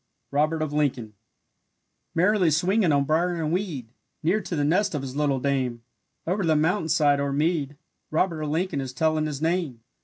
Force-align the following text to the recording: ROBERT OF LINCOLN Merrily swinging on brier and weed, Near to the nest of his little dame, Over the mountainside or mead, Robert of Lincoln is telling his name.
ROBERT 0.31 0.63
OF 0.63 0.73
LINCOLN 0.73 1.13
Merrily 2.15 2.49
swinging 2.49 2.91
on 2.91 3.03
brier 3.03 3.35
and 3.35 3.51
weed, 3.53 3.93
Near 4.23 4.41
to 4.41 4.55
the 4.55 4.63
nest 4.63 4.95
of 4.95 5.03
his 5.03 5.15
little 5.15 5.39
dame, 5.39 5.83
Over 6.25 6.43
the 6.43 6.55
mountainside 6.55 7.19
or 7.19 7.31
mead, 7.31 7.77
Robert 8.09 8.41
of 8.41 8.49
Lincoln 8.49 8.81
is 8.81 8.93
telling 8.93 9.27
his 9.27 9.43
name. 9.43 9.83